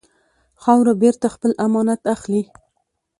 [0.63, 2.41] خاوره بېرته خپل امانت اخلي.